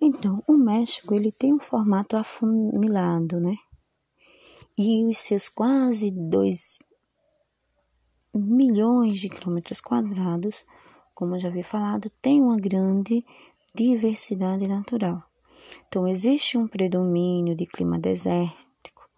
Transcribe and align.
Então, 0.00 0.42
o 0.46 0.56
México 0.56 1.14
ele 1.14 1.32
tem 1.32 1.52
um 1.52 1.58
formato 1.58 2.16
afunilado, 2.16 3.40
né? 3.40 3.56
E 4.76 5.04
os 5.06 5.18
seus 5.18 5.48
quase 5.48 6.10
2 6.10 6.78
milhões 8.32 9.18
de 9.18 9.28
quilômetros 9.28 9.80
quadrados, 9.80 10.64
como 11.14 11.34
eu 11.34 11.38
já 11.40 11.48
havia 11.48 11.64
falado, 11.64 12.08
tem 12.22 12.40
uma 12.40 12.56
grande 12.56 13.24
diversidade 13.74 14.68
natural. 14.68 15.20
Então, 15.88 16.06
existe 16.06 16.56
um 16.56 16.68
predomínio 16.68 17.56
de 17.56 17.66
clima 17.66 17.98
desértico 17.98 19.08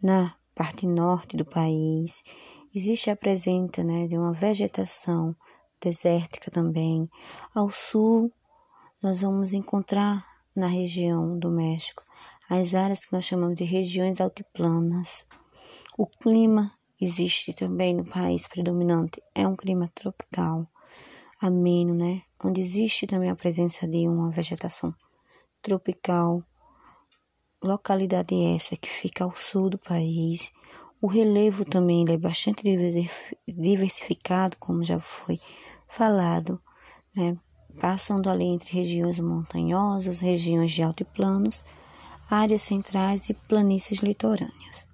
na 0.00 0.34
parte 0.54 0.86
norte 0.86 1.36
do 1.36 1.44
país, 1.44 2.22
existe 2.74 3.10
a 3.10 3.16
presença 3.16 3.82
né, 3.82 4.06
de 4.06 4.16
uma 4.16 4.32
vegetação 4.32 5.34
desértica 5.80 6.50
também. 6.50 7.10
Ao 7.54 7.68
sul, 7.70 8.32
nós 9.04 9.20
vamos 9.20 9.52
encontrar 9.52 10.26
na 10.56 10.66
região 10.66 11.38
do 11.38 11.50
México 11.50 12.02
as 12.48 12.74
áreas 12.74 13.04
que 13.04 13.12
nós 13.12 13.26
chamamos 13.26 13.54
de 13.54 13.62
regiões 13.62 14.18
altiplanas. 14.18 15.26
O 15.98 16.06
clima 16.06 16.72
existe 16.98 17.52
também 17.52 17.92
no 17.92 18.06
país 18.06 18.46
predominante, 18.46 19.20
é 19.34 19.46
um 19.46 19.54
clima 19.54 19.90
tropical, 19.94 20.66
ameno, 21.38 21.92
né? 21.92 22.22
Onde 22.42 22.62
existe 22.62 23.06
também 23.06 23.28
a 23.28 23.36
presença 23.36 23.86
de 23.86 24.08
uma 24.08 24.30
vegetação 24.30 24.94
tropical. 25.60 26.42
Localidade 27.62 28.34
essa 28.54 28.74
que 28.74 28.88
fica 28.88 29.24
ao 29.24 29.36
sul 29.36 29.68
do 29.68 29.78
país. 29.78 30.50
O 30.98 31.08
relevo 31.08 31.62
também 31.66 32.06
é 32.08 32.16
bastante 32.16 32.62
diversificado, 33.46 34.56
como 34.56 34.82
já 34.82 34.98
foi 34.98 35.38
falado, 35.86 36.58
né? 37.14 37.36
Passando 37.78 38.30
ali 38.30 38.44
entre 38.44 38.72
regiões 38.72 39.18
montanhosas, 39.18 40.20
regiões 40.20 40.72
de 40.72 40.82
altiplanos, 40.82 41.64
áreas 42.30 42.62
centrais 42.62 43.28
e 43.28 43.34
planícies 43.34 43.98
litorâneas. 43.98 44.86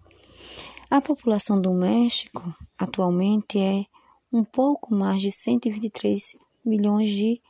A 0.91 1.01
população 1.01 1.61
do 1.61 1.73
México 1.73 2.55
atualmente 2.79 3.59
é 3.59 3.85
um 4.33 4.45
pouco 4.45 4.95
mais 4.95 5.23
de 5.23 5.31
123 5.31 6.37
milhões 6.65 7.11
de 7.11 7.41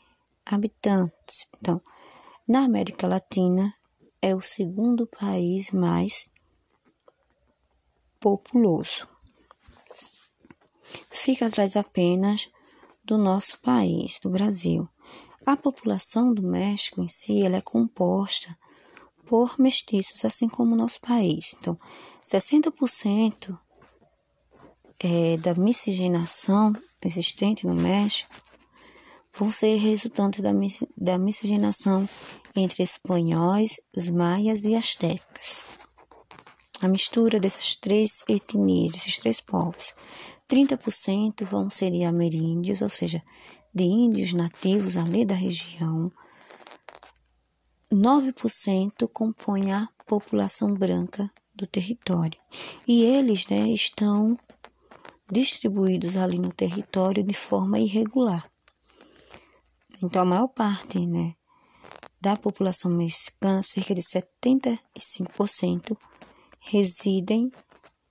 habitantes. 0.45 1.47
Então, 1.59 1.81
na 2.47 2.65
América 2.65 3.07
Latina, 3.07 3.75
é 4.21 4.35
o 4.35 4.41
segundo 4.41 5.07
país 5.07 5.71
mais 5.71 6.29
populoso. 8.19 9.09
Fica 11.11 11.47
atrás 11.47 11.77
apenas 11.77 12.51
do 13.05 13.17
nosso 13.17 13.59
país, 13.61 14.21
do 14.21 14.31
Brasil. 14.31 14.89
A 15.47 15.57
população 15.57 16.35
do 16.35 16.43
México 16.43 17.03
em 17.03 17.09
si 17.09 17.43
ela 17.43 17.57
é 17.57 17.61
composta 17.61 18.57
por 19.27 19.59
mestiços, 19.59 20.25
assim 20.25 20.49
como 20.49 20.75
o 20.75 20.77
nosso 20.77 21.01
país. 21.01 21.55
Então, 21.59 21.79
60% 22.25 23.59
é, 25.03 25.37
da 25.39 25.55
miscigenação 25.55 26.75
existente 27.03 27.67
no 27.67 27.75
México 27.75 28.31
vão 29.35 29.49
ser 29.49 29.77
resultantes 29.77 30.41
da, 30.43 30.51
da 30.97 31.17
miscigenação 31.17 32.09
entre 32.55 32.83
espanhóis, 32.83 33.81
os 33.97 34.09
maias 34.09 34.65
e 34.65 34.75
astecas. 34.75 35.65
A 36.81 36.89
mistura 36.89 37.39
dessas 37.39 37.77
três 37.77 38.25
etnias, 38.29 38.93
desses 38.93 39.19
três 39.19 39.41
povos. 39.41 39.95
30% 40.49 41.45
vão 41.45 41.71
ser 41.71 41.93
ameríndios, 42.05 42.83
ou 42.83 42.89
seja, 42.89 43.23
de 43.75 43.85
índios 43.85 44.33
nativos 44.33 44.97
ali 44.97 45.25
da 45.25 45.35
região. 45.35 46.11
9% 47.93 49.09
compõem 49.13 49.73
a 49.73 49.89
população 50.07 50.75
branca 50.75 51.31
do 51.55 51.67
território. 51.67 52.39
E 52.87 53.03
eles 53.05 53.47
né, 53.49 53.69
estão 53.69 54.39
distribuídos 55.31 56.17
ali 56.17 56.39
no 56.39 56.53
território 56.53 57.23
de 57.23 57.35
forma 57.35 57.79
irregular. 57.79 58.51
Então, 60.03 60.23
a 60.23 60.25
maior 60.25 60.49
parte 60.49 60.99
né, 61.07 61.35
da 62.21 62.37
população 62.37 62.91
mexicana, 62.91 63.63
cerca 63.63 63.95
de 63.95 64.03
75%, 64.03 65.97
residem 66.61 67.51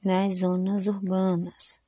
nas 0.04 0.38
zonas 0.40 0.88
urbanas, 0.88 1.80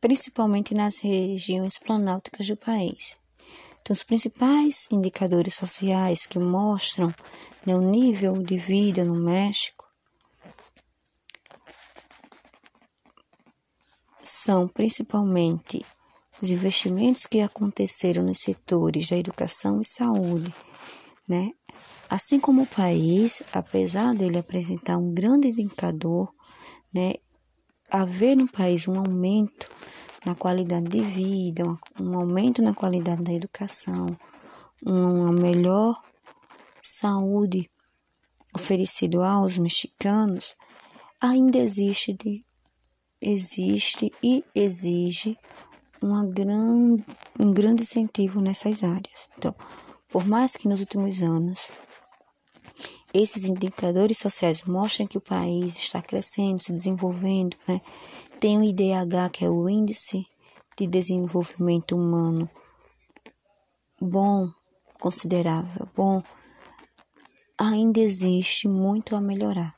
principalmente 0.00 0.74
nas 0.74 0.98
regiões 0.98 1.78
planálticas 1.78 2.46
do 2.46 2.56
país. 2.56 3.18
Então, 3.80 3.94
os 3.94 4.02
principais 4.02 4.86
indicadores 4.90 5.54
sociais 5.54 6.26
que 6.26 6.38
mostram 6.38 7.14
né, 7.64 7.74
o 7.74 7.80
nível 7.80 8.42
de 8.42 8.58
vida 8.58 9.04
no 9.04 9.14
México 9.14 9.88
são 14.22 14.68
principalmente 14.68 15.84
os 16.40 16.50
investimentos 16.50 17.26
que 17.26 17.40
aconteceram 17.40 18.22
nos 18.22 18.40
setores 18.40 19.08
da 19.08 19.16
educação 19.16 19.80
e 19.80 19.84
saúde, 19.84 20.54
né? 21.26 21.50
Assim 22.08 22.38
como 22.38 22.62
o 22.62 22.66
país, 22.66 23.42
apesar 23.52 24.14
dele 24.14 24.38
apresentar 24.38 24.96
um 24.96 25.12
grande 25.12 25.48
indicador, 25.48 26.32
né, 26.92 27.14
haver 27.90 28.36
no 28.36 28.48
país 28.48 28.86
um 28.86 28.98
aumento 28.98 29.70
na 30.24 30.34
qualidade 30.34 30.88
de 30.88 31.00
vida, 31.00 31.64
um 31.98 32.16
aumento 32.16 32.60
na 32.60 32.74
qualidade 32.74 33.22
da 33.22 33.32
educação, 33.32 34.16
uma 34.84 35.32
melhor 35.32 36.00
saúde 36.82 37.70
oferecido 38.54 39.22
aos 39.22 39.58
mexicanos, 39.58 40.54
ainda 41.20 41.58
existe, 41.58 42.12
de, 42.12 42.44
existe 43.20 44.12
e 44.22 44.44
exige 44.54 45.36
uma 46.00 46.22
um 46.22 47.52
grande 47.52 47.82
incentivo 47.82 48.40
nessas 48.40 48.82
áreas. 48.82 49.28
Então, 49.36 49.54
por 50.08 50.26
mais 50.26 50.56
que 50.56 50.68
nos 50.68 50.80
últimos 50.80 51.22
anos 51.22 51.70
esses 53.12 53.44
indicadores 53.44 54.18
sociais 54.18 54.62
mostram 54.64 55.06
que 55.06 55.18
o 55.18 55.22
país 55.22 55.76
está 55.76 56.02
crescendo, 56.02 56.62
se 56.62 56.72
desenvolvendo, 56.72 57.56
né? 57.66 57.80
Tem 58.38 58.58
o 58.58 58.62
IDH, 58.62 59.30
que 59.32 59.44
é 59.44 59.50
o 59.50 59.68
Índice 59.68 60.26
de 60.78 60.86
Desenvolvimento 60.86 61.96
Humano, 61.96 62.48
bom, 64.00 64.48
considerável, 65.00 65.88
bom, 65.96 66.22
ainda 67.58 67.98
existe 67.98 68.68
muito 68.68 69.16
a 69.16 69.20
melhorar. 69.20 69.74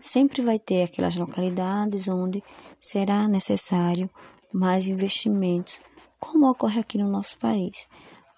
Sempre 0.00 0.40
vai 0.40 0.58
ter 0.58 0.84
aquelas 0.84 1.16
localidades 1.16 2.08
onde 2.08 2.42
será 2.80 3.28
necessário 3.28 4.08
mais 4.52 4.88
investimentos, 4.88 5.80
como 6.18 6.48
ocorre 6.48 6.80
aqui 6.80 6.96
no 6.96 7.10
nosso 7.10 7.36
país. 7.38 7.86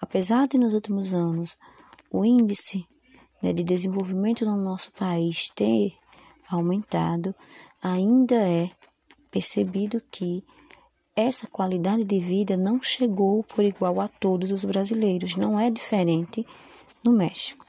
Apesar 0.01 0.47
de 0.47 0.57
nos 0.57 0.73
últimos 0.73 1.13
anos 1.13 1.57
o 2.11 2.25
índice 2.25 2.85
né, 3.41 3.53
de 3.53 3.63
desenvolvimento 3.63 4.45
no 4.45 4.55
nosso 4.55 4.91
país 4.91 5.49
ter 5.49 5.93
aumentado, 6.49 7.33
ainda 7.81 8.35
é 8.35 8.69
percebido 9.31 10.01
que 10.11 10.43
essa 11.15 11.47
qualidade 11.47 12.03
de 12.03 12.19
vida 12.19 12.55
não 12.55 12.81
chegou 12.81 13.43
por 13.43 13.63
igual 13.63 13.99
a 13.99 14.07
todos 14.07 14.51
os 14.51 14.63
brasileiros, 14.63 15.35
não 15.35 15.59
é 15.59 15.69
diferente 15.69 16.45
no 17.03 17.11
México. 17.11 17.65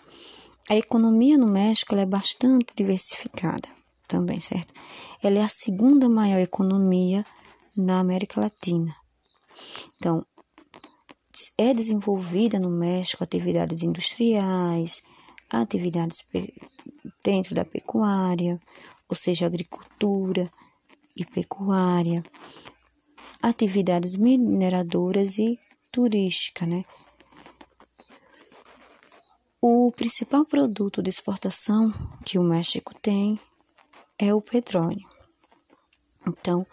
A 0.70 0.76
economia 0.76 1.36
no 1.36 1.46
México 1.46 1.94
é 1.96 2.06
bastante 2.06 2.72
diversificada 2.74 3.68
também, 4.06 4.38
certo? 4.40 4.72
Ela 5.22 5.38
é 5.38 5.42
a 5.42 5.48
segunda 5.48 6.08
maior 6.08 6.38
economia 6.38 7.24
na 7.76 7.98
América 7.98 8.40
Latina. 8.40 8.94
Então, 9.96 10.24
é 11.56 11.72
desenvolvida 11.72 12.58
no 12.58 12.70
México 12.70 13.24
atividades 13.24 13.82
industriais, 13.82 15.02
atividades 15.60 16.24
dentro 17.22 17.54
da 17.54 17.64
pecuária, 17.64 18.60
ou 19.08 19.14
seja, 19.14 19.46
agricultura 19.46 20.50
e 21.16 21.24
pecuária, 21.24 22.24
atividades 23.42 24.16
mineradoras 24.16 25.38
e 25.38 25.58
turística, 25.90 26.64
né? 26.64 26.84
O 29.60 29.92
principal 29.92 30.44
produto 30.44 31.02
de 31.02 31.10
exportação 31.10 31.92
que 32.24 32.38
o 32.38 32.42
México 32.42 32.92
tem 33.00 33.38
é 34.18 34.34
o 34.34 34.40
petróleo. 34.40 35.06
Então, 36.26 36.66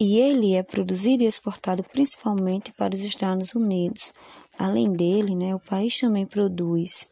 e 0.00 0.18
ele 0.18 0.54
é 0.54 0.62
produzido 0.62 1.22
e 1.22 1.26
exportado 1.26 1.82
principalmente 1.82 2.72
para 2.72 2.94
os 2.94 3.00
Estados 3.00 3.54
Unidos. 3.54 4.12
Além 4.58 4.92
dele, 4.92 5.34
né, 5.34 5.54
o 5.54 5.60
país 5.60 5.98
também 5.98 6.26
produz 6.26 7.08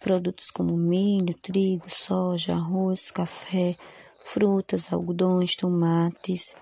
produtos 0.00 0.50
como 0.50 0.76
milho, 0.76 1.34
trigo, 1.34 1.84
soja, 1.88 2.54
arroz, 2.54 3.10
café, 3.10 3.76
frutas, 4.24 4.92
algodões, 4.92 5.54
tomates, 5.54 6.56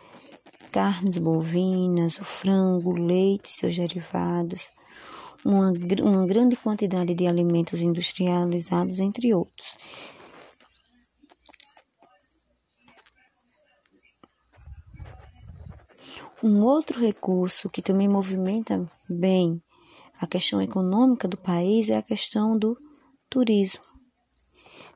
carnes 0.73 1.17
bovinas, 1.17 2.19
o 2.19 2.25
frango, 2.25 2.93
leite 2.93 3.49
seus 3.49 3.77
derivados, 3.77 4.71
uma, 5.45 5.73
uma 6.03 6.27
grande 6.27 6.57
quantidade 6.57 7.15
de 7.15 7.27
alimentos 7.27 7.81
industrializados, 7.81 8.99
entre 9.01 9.33
outros. 9.33 9.77
Um 16.43 16.63
outro 16.63 17.01
recurso 17.01 17.69
que 17.69 17.83
também 17.83 18.09
movimenta 18.09 18.89
bem 19.09 19.61
a 20.21 20.27
questão 20.27 20.61
econômica 20.63 21.27
do 21.27 21.37
país 21.37 21.91
é 21.91 21.97
a 21.97 22.03
questão 22.03 22.57
do 22.57 22.77
turismo. 23.29 23.83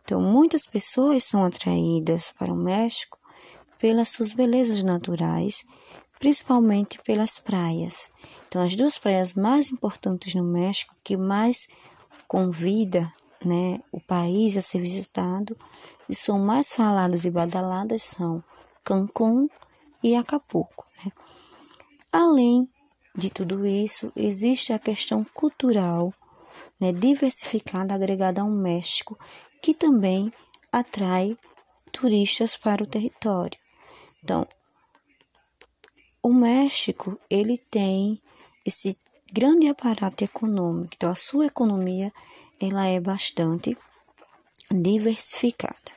Então, 0.04 0.20
muitas 0.20 0.64
pessoas 0.64 1.24
são 1.24 1.44
atraídas 1.44 2.32
para 2.38 2.52
o 2.52 2.56
México 2.56 3.18
pelas 3.78 4.10
suas 4.10 4.32
belezas 4.32 4.82
naturais, 4.82 5.64
principalmente 6.18 7.00
pelas 7.02 7.38
praias. 7.38 8.10
Então, 8.46 8.62
as 8.62 8.76
duas 8.76 8.98
praias 8.98 9.32
mais 9.32 9.72
importantes 9.72 10.34
no 10.34 10.44
México, 10.44 10.94
que 11.02 11.16
mais 11.16 11.68
convida 12.28 13.12
né, 13.44 13.80
o 13.90 14.00
país 14.00 14.56
a 14.56 14.62
ser 14.62 14.80
visitado 14.80 15.56
e 16.08 16.14
são 16.14 16.38
mais 16.38 16.72
faladas 16.72 17.24
e 17.24 17.30
badaladas 17.30 18.02
são 18.02 18.42
Cancún 18.84 19.48
e 20.02 20.14
Acapulco. 20.14 20.86
Né? 21.04 21.12
Além 22.12 22.68
de 23.16 23.30
tudo 23.30 23.66
isso, 23.66 24.12
existe 24.16 24.72
a 24.72 24.78
questão 24.78 25.24
cultural 25.34 26.14
né, 26.82 26.92
diversificada 26.92 27.94
agregada 27.94 28.42
ao 28.42 28.50
México, 28.50 29.16
que 29.62 29.72
também 29.72 30.32
atrai 30.72 31.38
turistas 31.92 32.56
para 32.56 32.82
o 32.82 32.86
território. 32.86 33.56
Então, 34.22 34.46
o 36.20 36.32
México 36.32 37.16
ele 37.30 37.56
tem 37.56 38.20
esse 38.66 38.98
grande 39.32 39.68
aparato 39.68 40.24
econômico, 40.24 40.94
então 40.96 41.10
a 41.10 41.14
sua 41.14 41.46
economia 41.46 42.12
ela 42.60 42.86
é 42.86 42.98
bastante 43.00 43.76
diversificada. 44.70 45.92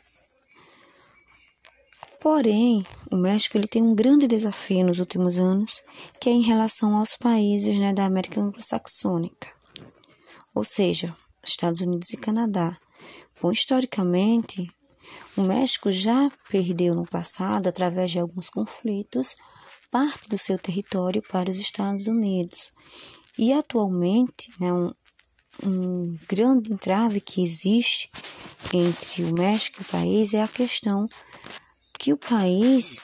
Porém, 2.19 2.83
o 3.11 3.15
México 3.15 3.57
ele 3.57 3.67
tem 3.67 3.83
um 3.83 3.93
grande 3.93 4.27
desafio 4.27 4.85
nos 4.85 4.99
últimos 4.99 5.37
anos, 5.37 5.83
que 6.19 6.27
é 6.27 6.33
em 6.33 6.41
relação 6.41 6.95
aos 6.95 7.15
países 7.15 7.79
né, 7.79 7.93
da 7.93 8.05
América 8.05 8.41
Anglo-Saxônica, 8.41 9.54
ou 10.55 10.63
seja, 10.63 11.15
Estados 11.43 11.81
Unidos 11.81 12.11
e 12.11 12.17
Canadá. 12.17 12.77
Bom, 13.41 13.51
historicamente, 13.51 14.71
o 15.35 15.41
México 15.41 15.91
já 15.91 16.31
perdeu 16.49 16.95
no 16.95 17.05
passado, 17.05 17.67
através 17.67 18.09
de 18.09 18.19
alguns 18.19 18.49
conflitos, 18.49 19.35
parte 19.91 20.29
do 20.29 20.37
seu 20.37 20.57
território 20.57 21.21
para 21.29 21.49
os 21.49 21.57
Estados 21.57 22.07
Unidos. 22.07 22.71
E 23.37 23.51
atualmente, 23.51 24.49
né, 24.57 24.71
um, 24.71 24.93
um 25.61 26.17
grande 26.27 26.71
entrave 26.71 27.19
que 27.19 27.43
existe 27.43 28.09
entre 28.73 29.25
o 29.25 29.33
México 29.33 29.81
e 29.81 29.83
o 29.83 29.91
país 29.91 30.33
é 30.33 30.41
a 30.41 30.47
questão 30.47 31.07
que 31.99 32.13
o 32.13 32.17
país, 32.17 32.99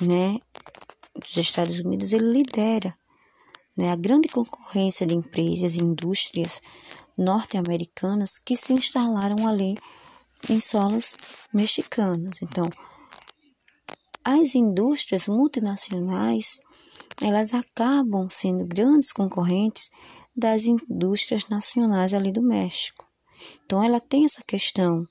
né, 0.00 0.38
dos 1.14 1.36
Estados 1.36 1.80
Unidos, 1.80 2.12
ele 2.12 2.30
lidera 2.30 2.96
né, 3.76 3.90
a 3.90 3.96
grande 3.96 4.28
concorrência 4.28 5.06
de 5.06 5.14
empresas 5.14 5.76
e 5.76 5.82
indústrias 5.82 6.60
norte-americanas 7.16 8.38
que 8.38 8.56
se 8.56 8.72
instalaram 8.72 9.46
ali 9.46 9.76
em 10.48 10.60
solos 10.60 11.14
mexicanos. 11.52 12.42
Então, 12.42 12.68
as 14.24 14.54
indústrias 14.54 15.26
multinacionais, 15.26 16.60
elas 17.20 17.52
acabam 17.54 18.28
sendo 18.28 18.64
grandes 18.64 19.12
concorrentes 19.12 19.90
das 20.36 20.64
indústrias 20.64 21.48
nacionais 21.48 22.14
ali 22.14 22.30
do 22.30 22.42
México. 22.42 23.04
Então, 23.64 23.82
ela 23.82 24.00
tem 24.00 24.24
essa 24.24 24.42
questão 24.46 25.06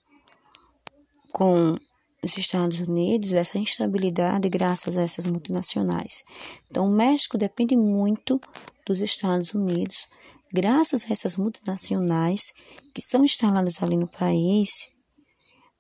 com 1.32 1.76
os 2.24 2.38
Estados 2.38 2.80
Unidos, 2.80 3.34
essa 3.34 3.58
instabilidade 3.58 4.48
graças 4.48 4.98
a 4.98 5.02
essas 5.02 5.26
multinacionais. 5.26 6.24
Então, 6.70 6.86
o 6.86 6.92
México 6.92 7.38
depende 7.38 7.76
muito 7.76 8.40
dos 8.86 9.02
Estados 9.02 9.54
Unidos, 9.54 10.08
graças 10.54 11.04
a 11.06 11.12
essas 11.12 11.36
multinacionais 11.36 12.54
que 12.94 13.02
são 13.02 13.24
instaladas 13.24 13.82
ali 13.82 13.98
no 13.98 14.08
país, 14.08 14.90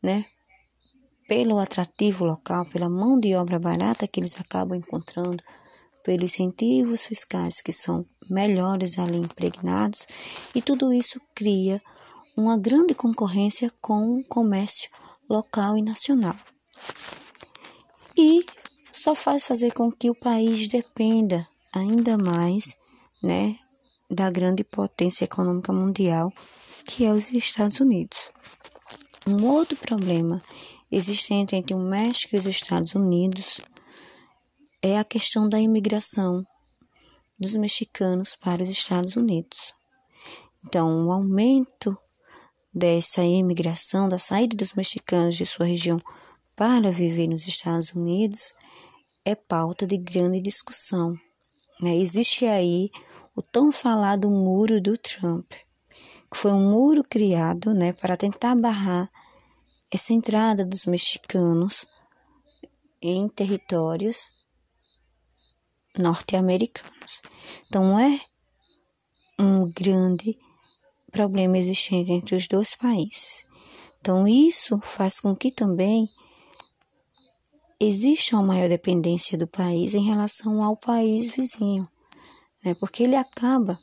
né? 0.01 0.25
Pelo 1.27 1.59
atrativo 1.59 2.25
local, 2.25 2.65
pela 2.65 2.89
mão 2.89 3.19
de 3.19 3.35
obra 3.35 3.59
barata 3.59 4.07
que 4.07 4.19
eles 4.19 4.35
acabam 4.39 4.77
encontrando, 4.77 5.43
pelos 6.03 6.33
incentivos 6.33 7.05
fiscais 7.05 7.61
que 7.61 7.71
são 7.71 8.03
melhores 8.27 8.97
ali 8.97 9.17
impregnados, 9.17 10.07
e 10.55 10.61
tudo 10.61 10.91
isso 10.91 11.21
cria 11.35 11.79
uma 12.35 12.57
grande 12.57 12.95
concorrência 12.95 13.71
com 13.79 14.17
o 14.17 14.23
comércio 14.23 14.89
local 15.31 15.77
e 15.77 15.81
nacional. 15.81 16.35
E 18.17 18.45
só 18.91 19.15
faz 19.15 19.45
fazer 19.47 19.71
com 19.71 19.91
que 19.91 20.09
o 20.09 20.15
país 20.15 20.67
dependa 20.67 21.47
ainda 21.73 22.17
mais, 22.17 22.75
né, 23.23 23.57
da 24.09 24.29
grande 24.29 24.63
potência 24.63 25.23
econômica 25.23 25.71
mundial, 25.71 26.33
que 26.85 27.05
é 27.05 27.11
os 27.11 27.31
Estados 27.31 27.79
Unidos. 27.79 28.29
Um 29.25 29.45
outro 29.45 29.77
problema 29.77 30.41
existente 30.91 31.55
entre 31.55 31.73
o 31.73 31.79
México 31.79 32.35
e 32.35 32.39
os 32.39 32.45
Estados 32.45 32.93
Unidos 32.93 33.61
é 34.81 34.99
a 34.99 35.05
questão 35.05 35.47
da 35.47 35.59
imigração 35.59 36.45
dos 37.39 37.55
mexicanos 37.55 38.35
para 38.35 38.61
os 38.61 38.69
Estados 38.69 39.15
Unidos. 39.15 39.73
Então, 40.65 41.07
o 41.07 41.11
aumento 41.11 41.97
dessa 42.73 43.23
imigração, 43.23 44.07
da 44.07 44.17
saída 44.17 44.55
dos 44.55 44.73
mexicanos 44.73 45.35
de 45.35 45.45
sua 45.45 45.65
região 45.65 45.99
para 46.55 46.91
viver 46.91 47.27
nos 47.27 47.47
Estados 47.47 47.91
Unidos, 47.91 48.53
é 49.25 49.35
pauta 49.35 49.85
de 49.85 49.97
grande 49.97 50.39
discussão. 50.39 51.15
Né? 51.81 51.97
Existe 51.97 52.45
aí 52.45 52.89
o 53.35 53.41
tão 53.41 53.71
falado 53.71 54.29
muro 54.29 54.81
do 54.81 54.97
Trump, 54.97 55.51
que 55.51 56.37
foi 56.37 56.51
um 56.51 56.71
muro 56.71 57.03
criado 57.03 57.73
né, 57.73 57.93
para 57.93 58.15
tentar 58.15 58.55
barrar 58.55 59.11
essa 59.91 60.13
entrada 60.13 60.65
dos 60.65 60.85
mexicanos 60.85 61.85
em 63.01 63.27
territórios 63.27 64.31
norte-americanos. 65.97 67.21
Então, 67.67 67.99
é 67.99 68.19
um 69.39 69.69
grande 69.69 70.39
problema 71.11 71.57
existente 71.57 72.11
entre 72.11 72.35
os 72.35 72.47
dois 72.47 72.75
países. 72.75 73.45
Então, 73.99 74.27
isso 74.27 74.79
faz 74.81 75.19
com 75.19 75.35
que 75.35 75.51
também 75.51 76.09
exista 77.79 78.35
uma 78.35 78.43
maior 78.43 78.69
dependência 78.69 79.37
do 79.37 79.47
país 79.47 79.93
em 79.93 80.03
relação 80.03 80.63
ao 80.63 80.77
país 80.77 81.31
vizinho, 81.31 81.87
né? 82.63 82.73
porque 82.75 83.03
ele 83.03 83.15
acaba 83.15 83.79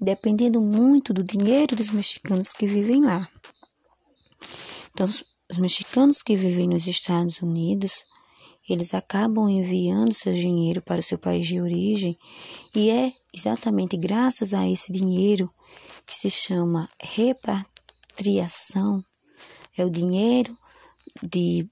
dependendo 0.00 0.60
muito 0.60 1.12
do 1.12 1.24
dinheiro 1.24 1.74
dos 1.74 1.90
mexicanos 1.90 2.52
que 2.52 2.66
vivem 2.66 3.02
lá. 3.04 3.28
Então, 4.92 5.06
os 5.50 5.58
mexicanos 5.58 6.22
que 6.22 6.36
vivem 6.36 6.68
nos 6.68 6.86
Estados 6.86 7.40
Unidos, 7.40 8.04
eles 8.68 8.94
acabam 8.94 9.48
enviando 9.48 10.12
seu 10.12 10.32
dinheiro 10.32 10.82
para 10.82 11.00
o 11.00 11.02
seu 11.02 11.18
país 11.18 11.46
de 11.46 11.60
origem 11.60 12.16
e 12.74 12.90
é 12.90 13.12
exatamente 13.32 13.96
graças 13.96 14.52
a 14.52 14.68
esse 14.68 14.92
dinheiro 14.92 15.50
que 16.06 16.14
se 16.14 16.30
chama 16.30 16.88
repatriação, 17.00 19.04
é 19.76 19.84
o 19.84 19.90
dinheiro 19.90 20.56
de 21.22 21.68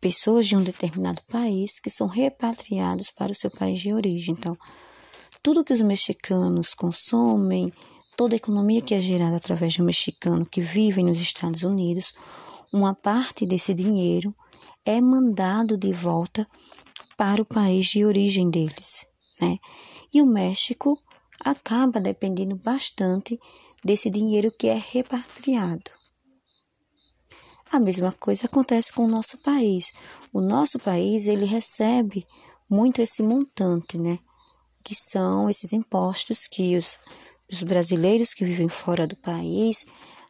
pessoas 0.00 0.46
de 0.46 0.56
um 0.56 0.62
determinado 0.62 1.22
país 1.30 1.78
que 1.78 1.88
são 1.88 2.06
repatriados 2.06 3.10
para 3.10 3.30
o 3.30 3.34
seu 3.34 3.50
país 3.50 3.80
de 3.80 3.94
origem. 3.94 4.34
Então, 4.36 4.58
tudo 5.42 5.64
que 5.64 5.72
os 5.72 5.80
mexicanos 5.80 6.74
consomem, 6.74 7.72
toda 8.16 8.34
a 8.34 8.36
economia 8.36 8.80
que 8.80 8.94
é 8.94 9.00
gerada 9.00 9.36
através 9.36 9.76
do 9.76 9.84
mexicano 9.84 10.44
que 10.44 10.60
vive 10.60 11.02
nos 11.02 11.20
Estados 11.20 11.62
Unidos, 11.62 12.12
uma 12.72 12.94
parte 12.94 13.46
desse 13.46 13.74
dinheiro 13.74 14.34
é 14.84 15.00
mandado 15.00 15.76
de 15.76 15.92
volta 15.92 16.46
para 17.16 17.42
o 17.42 17.46
país 17.46 17.86
de 17.86 18.04
origem 18.04 18.50
deles, 18.50 19.06
né? 19.40 19.58
E 20.12 20.20
o 20.20 20.26
México 20.26 20.98
acaba 21.40 22.00
dependendo 22.00 22.56
bastante 22.56 23.38
desse 23.84 24.10
dinheiro 24.10 24.50
que 24.50 24.68
é 24.68 24.74
repatriado. 24.74 25.90
A 27.70 27.80
mesma 27.80 28.12
coisa 28.12 28.46
acontece 28.46 28.92
com 28.92 29.04
o 29.04 29.08
nosso 29.08 29.38
país. 29.38 29.92
O 30.32 30.40
nosso 30.40 30.78
país, 30.78 31.26
ele 31.26 31.46
recebe 31.46 32.26
muito 32.68 33.00
esse 33.00 33.22
montante, 33.22 33.96
né? 33.96 34.18
Que 34.84 34.94
são 34.94 35.48
esses 35.48 35.72
impostos 35.72 36.46
que 36.46 36.76
os, 36.76 36.98
os 37.50 37.62
brasileiros 37.62 38.34
que 38.34 38.44
vivem 38.44 38.68
fora 38.68 39.06
do 39.06 39.16
país 39.16 39.86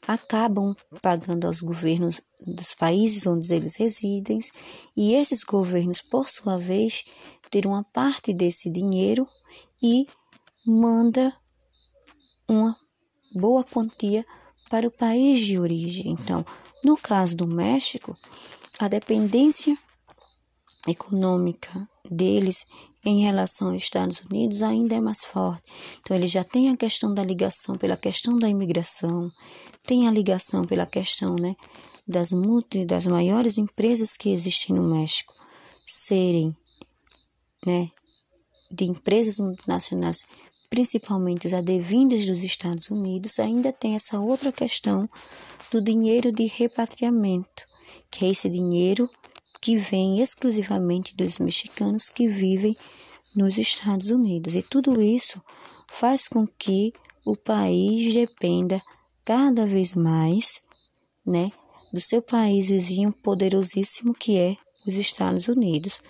acabam 0.07 0.75
pagando 1.01 1.47
aos 1.47 1.61
governos 1.61 2.21
dos 2.45 2.75
países 2.75 3.27
onde 3.27 3.55
eles 3.55 3.77
residem, 3.77 4.39
e 4.97 5.15
esses 5.15 5.45
governos, 5.45 6.03
por 6.03 6.29
sua 6.29 6.59
vez, 6.59 7.05
terão 7.51 7.73
uma 7.73 7.85
parte 7.85 8.33
desse 8.33 8.71
dinheiro 8.71 9.29
e 9.83 10.07
manda 10.67 11.33
uma 12.49 12.77
boa 13.35 13.65
quantia 13.65 14.25
para 14.69 14.87
o 14.87 14.91
país 14.91 15.41
de 15.41 15.59
origem. 15.59 16.13
Então, 16.13 16.45
no 16.85 16.97
caso 16.97 17.37
do 17.37 17.47
México, 17.47 18.17
a 18.79 18.89
dependência 18.89 19.77
econômica 20.89 21.89
deles 22.11 22.67
em 23.05 23.23
relação 23.25 23.73
aos 23.73 23.83
Estados 23.83 24.21
Unidos 24.21 24.63
ainda 24.63 24.95
é 24.95 25.01
mais 25.01 25.25
forte. 25.25 25.63
Então, 26.01 26.17
ele 26.17 26.27
já 26.27 26.45
tem 26.45 26.69
a 26.69 26.77
questão 26.77 27.13
da 27.13 27.23
ligação 27.23 27.75
pela 27.75 27.97
questão 27.97 28.39
da 28.39 28.49
imigração, 28.49 29.31
tem 29.85 30.07
a 30.07 30.11
ligação 30.11 30.65
pela 30.65 30.87
questão 30.87 31.35
né, 31.35 31.57
das, 32.07 32.31
multi, 32.31 32.85
das 32.85 33.07
maiores 33.07 33.59
empresas 33.59 34.17
que 34.17 34.31
existem 34.31 34.77
no 34.77 34.85
México 34.85 35.35
serem 35.85 36.57
né, 37.67 37.91
de 38.71 38.85
empresas 38.85 39.39
multinacionais, 39.39 40.25
principalmente 40.71 41.53
as 41.53 41.63
devindas 41.63 42.25
dos 42.25 42.43
Estados 42.43 42.89
Unidos, 42.89 43.39
ainda 43.39 43.73
tem 43.73 43.95
essa 43.95 44.19
outra 44.19 44.51
questão 44.51 45.09
do 45.71 45.83
dinheiro 45.83 46.33
de 46.33 46.47
repatriamento, 46.47 47.65
que 48.11 48.25
é 48.25 48.31
esse 48.31 48.49
dinheiro 48.49 49.09
que 49.63 49.77
vem 49.77 50.21
exclusivamente 50.21 51.15
dos 51.15 51.39
mexicanos 51.39 52.09
que 52.09 52.27
vivem 52.27 52.77
nos 53.35 53.59
Estados 53.59 54.11
Unidos. 54.11 54.57
E 54.57 54.63
tudo 54.63 55.01
isso 55.01 55.41
faz 55.89 56.27
com 56.27 56.45
que 56.47 56.93
o 57.25 57.37
país 57.37 58.13
dependa 58.13 58.83
cada 59.25 59.65
vez 59.65 59.93
mais, 59.93 60.61
né, 61.25 61.53
do 61.93 62.01
seu 62.01 62.21
país 62.21 62.69
vizinho 62.69 63.13
poderosíssimo 63.23 64.13
que 64.13 64.37
é 64.37 64.57
os 64.85 64.95
Estados 64.97 65.47
Unidos, 65.47 66.03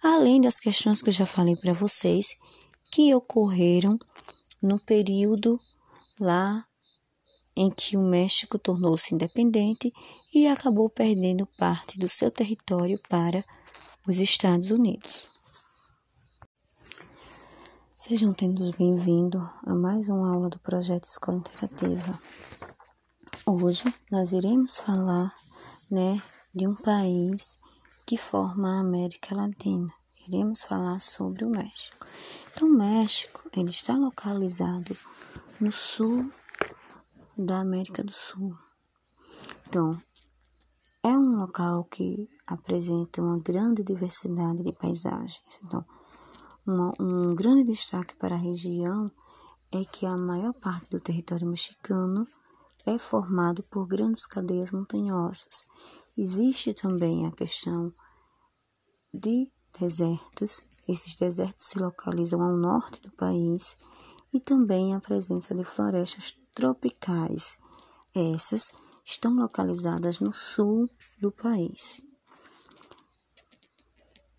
além 0.00 0.40
das 0.40 0.60
questões 0.60 1.02
que 1.02 1.08
eu 1.08 1.12
já 1.12 1.26
falei 1.26 1.56
para 1.56 1.72
vocês 1.72 2.36
que 2.92 3.12
ocorreram 3.12 3.98
no 4.62 4.78
período 4.78 5.58
lá 6.20 6.64
em 7.54 7.70
que 7.70 7.96
o 7.96 8.02
México 8.02 8.58
tornou-se 8.58 9.14
independente 9.14 9.92
e 10.34 10.46
acabou 10.46 10.88
perdendo 10.88 11.46
parte 11.58 11.98
do 11.98 12.08
seu 12.08 12.30
território 12.30 12.98
para 13.08 13.44
os 14.06 14.18
Estados 14.18 14.70
Unidos. 14.70 15.28
Sejam 17.96 18.32
todos 18.32 18.70
bem-vindos 18.72 19.42
a 19.64 19.74
mais 19.74 20.08
uma 20.08 20.34
aula 20.34 20.48
do 20.48 20.58
projeto 20.58 21.04
Escola 21.04 21.38
Interativa. 21.38 22.18
Hoje 23.46 23.84
nós 24.10 24.32
iremos 24.32 24.78
falar, 24.78 25.32
né, 25.90 26.20
de 26.54 26.66
um 26.66 26.74
país 26.74 27.58
que 28.04 28.16
forma 28.16 28.76
a 28.76 28.80
América 28.80 29.36
Latina. 29.36 29.92
Iremos 30.26 30.62
falar 30.62 31.00
sobre 31.00 31.44
o 31.44 31.50
México. 31.50 32.06
Então, 32.52 32.68
o 32.68 32.72
México, 32.72 33.48
ele 33.56 33.70
está 33.70 33.94
localizado 33.94 34.96
no 35.60 35.70
sul 35.70 36.30
da 37.36 37.60
América 37.60 38.02
do 38.02 38.12
Sul. 38.12 38.56
Então, 39.66 39.98
é 41.02 41.08
um 41.08 41.36
local 41.36 41.84
que 41.84 42.28
apresenta 42.46 43.20
uma 43.20 43.38
grande 43.38 43.82
diversidade 43.82 44.62
de 44.62 44.72
paisagens. 44.72 45.60
Então, 45.64 45.84
uma, 46.66 46.92
um 47.00 47.34
grande 47.34 47.64
destaque 47.64 48.14
para 48.16 48.34
a 48.34 48.38
região 48.38 49.10
é 49.72 49.84
que 49.84 50.06
a 50.06 50.16
maior 50.16 50.52
parte 50.52 50.90
do 50.90 51.00
território 51.00 51.48
mexicano 51.48 52.26
é 52.86 52.98
formado 52.98 53.62
por 53.64 53.86
grandes 53.86 54.26
cadeias 54.26 54.70
montanhosas. 54.70 55.66
Existe 56.16 56.74
também 56.74 57.26
a 57.26 57.32
questão 57.32 57.92
de 59.12 59.50
desertos. 59.80 60.64
Esses 60.86 61.14
desertos 61.14 61.66
se 61.66 61.78
localizam 61.78 62.42
ao 62.42 62.56
norte 62.56 63.00
do 63.00 63.10
país 63.12 63.76
e 64.32 64.40
também 64.40 64.94
a 64.94 65.00
presença 65.00 65.54
de 65.54 65.64
florestas 65.64 66.36
tropicais. 66.54 67.58
Essas 68.14 68.70
estão 69.04 69.34
localizadas 69.34 70.20
no 70.20 70.32
sul 70.32 70.88
do 71.20 71.30
país. 71.30 72.00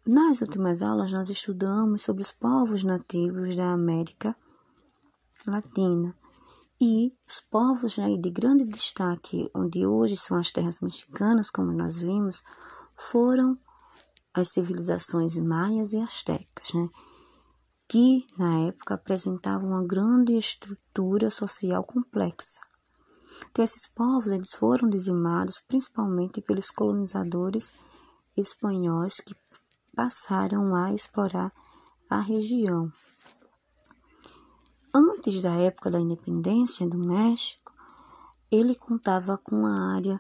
Nas 0.06 0.42
últimas 0.42 0.82
aulas, 0.82 1.14
nós 1.14 1.30
estudamos 1.30 2.02
sobre 2.02 2.22
os 2.22 2.32
povos 2.32 2.84
nativos 2.84 3.56
da 3.56 3.72
América 3.72 4.36
Latina 5.48 6.16
e 6.80 7.14
os 7.26 7.40
povos 7.40 7.98
né, 7.98 8.18
de 8.18 8.30
grande 8.30 8.66
destaque, 8.66 9.50
onde 9.56 9.86
hoje 9.86 10.18
são 10.18 10.36
as 10.38 10.52
terras 10.52 10.82
mexicanas, 10.82 11.50
como 11.50 11.72
nós 11.72 11.98
vimos, 12.00 12.44
foram 12.98 13.58
as 14.34 14.50
civilizações 14.50 15.38
maias 15.38 15.94
e 15.94 15.98
astecas, 16.00 16.74
né? 16.74 16.90
Que 17.94 18.26
na 18.40 18.62
época 18.70 18.96
apresentavam 18.96 19.70
uma 19.70 19.86
grande 19.86 20.36
estrutura 20.36 21.30
social 21.30 21.84
complexa. 21.84 22.60
Então, 23.52 23.64
esses 23.64 23.86
povos 23.86 24.32
eles 24.32 24.52
foram 24.56 24.90
dizimados 24.90 25.60
principalmente 25.60 26.42
pelos 26.42 26.72
colonizadores 26.72 27.72
espanhóis 28.36 29.18
que 29.18 29.36
passaram 29.96 30.74
a 30.76 30.92
explorar 30.92 31.54
a 32.10 32.20
região. 32.20 32.92
Antes 34.92 35.44
da 35.44 35.54
época 35.54 35.92
da 35.92 36.00
independência 36.00 36.90
do 36.90 36.98
México, 36.98 37.72
ele 38.50 38.74
contava 38.74 39.38
com 39.38 39.56
uma 39.56 39.94
área 39.94 40.20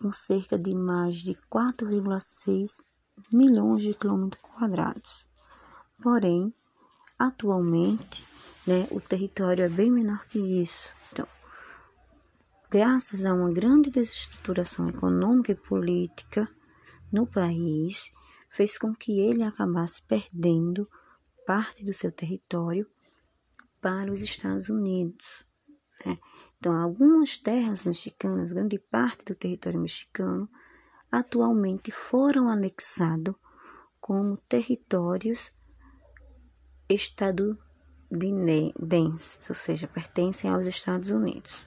com 0.00 0.10
cerca 0.10 0.58
de 0.58 0.74
mais 0.74 1.18
de 1.18 1.34
4,6 1.48 2.82
milhões 3.32 3.84
de 3.84 3.94
quilômetros 3.94 4.42
quadrados. 4.42 5.24
Porém, 6.02 6.52
Atualmente, 7.24 8.22
né, 8.66 8.86
o 8.90 9.00
território 9.00 9.64
é 9.64 9.68
bem 9.70 9.90
menor 9.90 10.26
que 10.26 10.38
isso. 10.38 10.90
Então, 11.10 11.26
graças 12.70 13.24
a 13.24 13.32
uma 13.32 13.50
grande 13.50 13.90
desestruturação 13.90 14.90
econômica 14.90 15.52
e 15.52 15.54
política 15.54 16.46
no 17.10 17.26
país, 17.26 18.12
fez 18.50 18.76
com 18.76 18.94
que 18.94 19.20
ele 19.20 19.42
acabasse 19.42 20.02
perdendo 20.02 20.86
parte 21.46 21.82
do 21.82 21.94
seu 21.94 22.12
território 22.12 22.86
para 23.80 24.12
os 24.12 24.20
Estados 24.20 24.68
Unidos. 24.68 25.46
Né? 26.04 26.18
Então, 26.58 26.76
algumas 26.76 27.38
terras 27.38 27.84
mexicanas, 27.84 28.52
grande 28.52 28.78
parte 28.78 29.24
do 29.24 29.34
território 29.34 29.80
mexicano, 29.80 30.46
atualmente 31.10 31.90
foram 31.90 32.50
anexados 32.50 33.34
como 33.98 34.36
territórios 34.36 35.54
estadunidenses, 36.88 39.38
ou 39.48 39.54
seja, 39.54 39.86
pertencem 39.86 40.50
aos 40.50 40.66
Estados 40.66 41.10
Unidos. 41.10 41.64